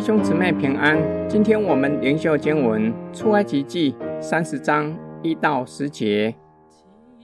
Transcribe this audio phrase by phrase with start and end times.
[0.00, 6.34] 兄姊妹平安，今天我们灵修经文出埃及记三十章一到十节。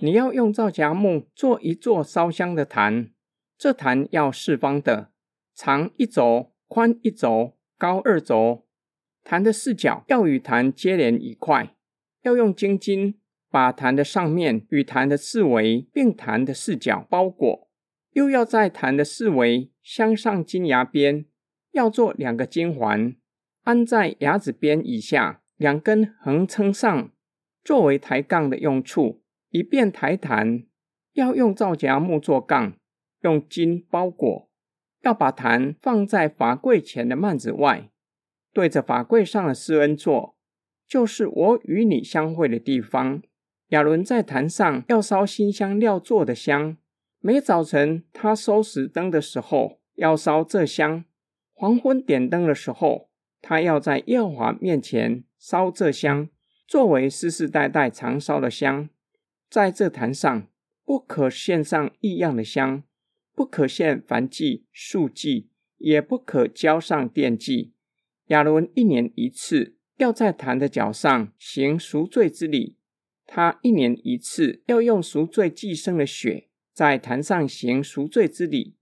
[0.01, 3.09] 你要用皂荚木做一座烧香的坛，
[3.57, 5.11] 这坛要四方的，
[5.55, 8.67] 长一轴，宽一轴，高二轴。
[9.25, 11.75] 坛的四角要与坛接连一块，
[12.25, 13.19] 要用金金
[13.51, 17.71] 把坛的上面与坛的四围并坛的四角包裹，
[18.13, 21.25] 又要在坛的四围镶上金牙边，
[21.77, 23.15] 要做两个金环，
[23.65, 27.11] 安在牙子边以下两根横撑上，
[27.63, 29.23] 作为抬杠的用处。
[29.51, 30.65] 以便抬弹，
[31.13, 32.77] 要用皂荚木做杠，
[33.21, 34.51] 用金包裹，
[35.03, 37.91] 要把坛放在法柜前的幔子外，
[38.53, 40.37] 对着法柜上的施恩座，
[40.87, 43.23] 就是我与你相会的地方。
[43.69, 46.77] 亚伦在坛上要烧新香料做的香，
[47.21, 51.05] 每早晨他收拾灯的时候要烧这香；
[51.59, 53.09] 黄昏点灯的时候，
[53.41, 56.29] 他要在耶和华面前烧这香，
[56.69, 58.91] 作为世世代代常烧的香。
[59.49, 60.49] 在这坛上，
[60.85, 62.83] 不可献上异样的香，
[63.35, 67.73] 不可献凡祭、素祭，也不可交上奠祭。
[68.27, 72.77] 亚伦一年一次要在坛的脚上行赎罪之礼，
[73.25, 78.77] 他一年一次要用赎罪祭牲的血在坛上行赎罪之礼，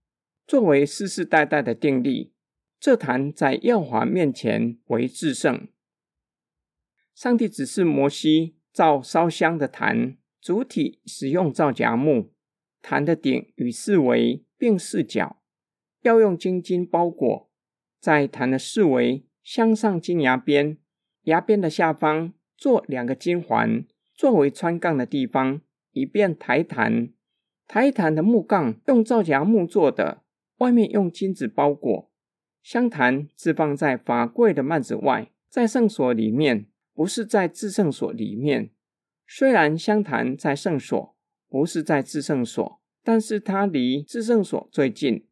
[0.44, 2.32] 作为世世代代的定例。
[2.84, 5.68] 这坛在耀华面前为至圣。
[7.14, 10.18] 上帝指示摩西造烧香的坛。
[10.38, 12.30] 主体使用皂荚木，
[12.82, 15.40] 坛的顶与四围并四角
[16.02, 17.50] 要用金金包裹，
[17.98, 20.76] 在坛的四围镶上金牙边，
[21.22, 27.08] 牙边的下方做两个金环，作为穿杠的地方，以便抬坛。
[27.66, 30.22] 抬坛的木杠用皂荚木做的，
[30.58, 32.10] 外面用金子包裹。
[32.64, 36.64] 香坛置放在法柜的幔子外，在圣所里面，
[36.94, 38.70] 不是在至圣所里面。
[39.26, 41.14] 虽然香坛在圣所，
[41.50, 45.26] 不是在至圣所，但是它离至圣所最近，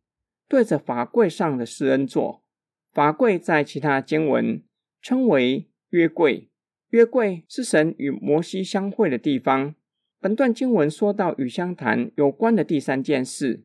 [0.47, 2.45] 对着法柜上的施恩座。
[2.93, 4.63] 法柜在其他经文
[5.01, 6.51] 称为约柜，
[6.91, 9.75] 约柜是神与摩西相会的地方。
[10.21, 13.65] 本段经文说到与香坛有关的第三件事，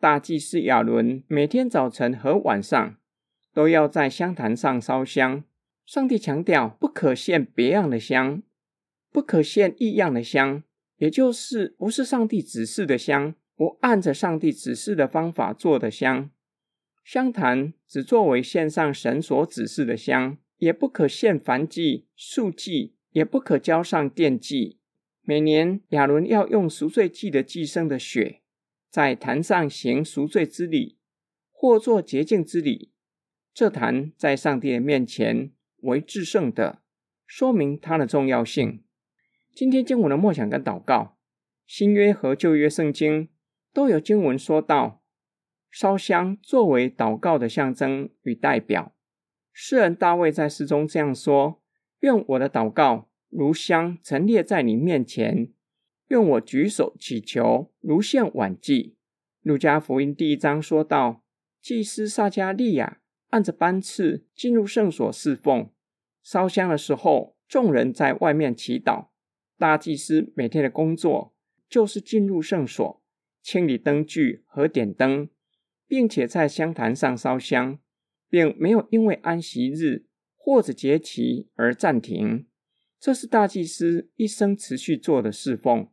[0.00, 2.96] 大祭司亚伦每天早晨和晚上
[3.52, 5.44] 都要在香坛上烧香。
[5.84, 8.42] 上帝强调不可献别样的香。
[9.10, 10.62] 不可献异样的香，
[10.96, 16.30] 也就是不是上帝指示的香，不按着上帝指示的方法做的香。
[17.04, 24.78] 香坛只作为献上神所指示的香，也不可献凡祭、素祭，也不可交上奠祭。
[25.20, 28.40] 每年亚伦要用赎罪祭的祭牲的血，
[28.88, 30.96] 在坛上行赎罪之礼，
[31.50, 32.91] 或做洁净之礼。
[33.54, 35.52] 这坛在上帝的面前
[35.82, 36.80] 为至圣的，
[37.26, 38.82] 说明它的重要性。
[39.54, 41.18] 今天经文的默想跟祷告，
[41.66, 43.28] 新约和旧约圣经
[43.74, 45.02] 都有经文说到，
[45.70, 48.94] 烧香作为祷告的象征与代表。
[49.52, 51.60] 诗人大卫在诗中这样说
[52.00, 55.52] ：“愿我的祷告如香陈列在你面前，
[56.08, 58.96] 愿我举手祈求如献晚祭。”
[59.42, 61.22] 路加福音第一章说到，
[61.60, 63.01] 祭司撒迦利亚
[63.32, 65.70] 按着班次进入圣所侍奉，
[66.22, 69.08] 烧香的时候，众人在外面祈祷。
[69.56, 71.34] 大祭司每天的工作
[71.66, 73.02] 就是进入圣所，
[73.42, 75.30] 清理灯具和点灯，
[75.86, 77.78] 并且在香坛上烧香，
[78.28, 80.04] 并没有因为安息日
[80.36, 82.46] 或者节期而暂停。
[83.00, 85.88] 这是大祭司一生持续做的侍奉。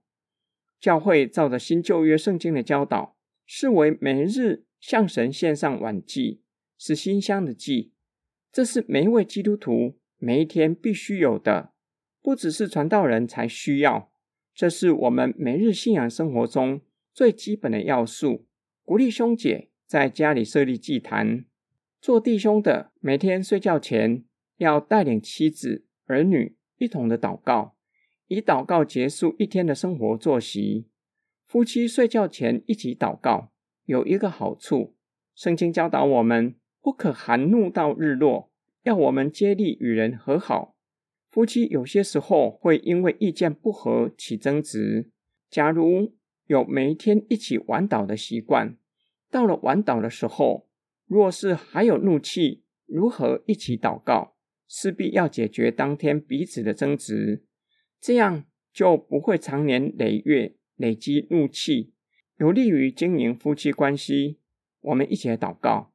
[0.77, 6.41] 教会照着新旧约圣经的教导，视为每日向神献上晚祭，
[6.79, 7.91] 是馨香的祭。
[8.51, 11.73] 这是每一位基督徒每一天必须有的。
[12.21, 14.11] 不只是传道人才需要，
[14.53, 16.81] 这是我们每日信仰生活中
[17.13, 18.45] 最基本的要素。
[18.83, 21.45] 鼓励兄姐在家里设立祭坛，
[22.01, 24.25] 做弟兄的每天睡觉前
[24.57, 27.75] 要带领妻子儿女一同的祷告，
[28.27, 30.87] 以祷告结束一天的生活作息。
[31.45, 33.51] 夫妻睡觉前一起祷告，
[33.85, 34.95] 有一个好处，
[35.33, 38.51] 圣经教导我们不可含怒到日落，
[38.83, 40.75] 要我们竭力与人和好。
[41.29, 45.11] 夫妻有些时候会因为意见不合起争执。
[45.49, 46.13] 假如
[46.47, 48.77] 有每天一起晚祷的习惯，
[49.29, 50.67] 到了晚祷的时候，
[51.05, 54.35] 若是还有怒气，如何一起祷告？
[54.67, 57.43] 势必要解决当天彼此的争执，
[57.99, 61.91] 这样就不会长年累月累积怒气，
[62.37, 64.37] 有利于经营夫妻关系。
[64.81, 65.88] 我们一起来祷告，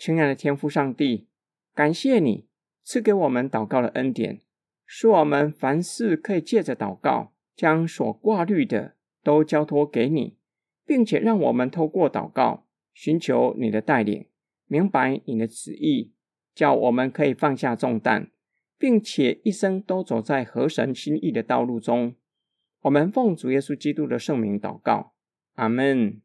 [0.00, 1.28] 亲爱的天父上帝，
[1.74, 2.46] 感谢你
[2.82, 4.40] 赐给我们祷告的恩典，
[4.86, 10.38] 使我们凡事可以借着祷告，将所挂虑的都交托给你，
[10.86, 12.64] 并且让我们透过祷告
[12.94, 14.24] 寻求你的带领，
[14.66, 16.14] 明白你的旨意，
[16.54, 18.30] 叫我们可以放下重担，
[18.78, 22.14] 并且一生都走在合神心意的道路中。
[22.80, 25.12] 我们奉主耶稣基督的圣名祷告，
[25.56, 26.22] 阿门。